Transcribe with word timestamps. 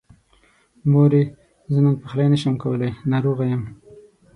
مورې! 0.91 1.23
زه 1.73 1.79
نن 1.85 1.95
پخلی 2.01 2.27
نشمه 2.33 2.59
کولی، 2.63 2.89
ناروغه 3.11 3.45
يم. 3.51 3.63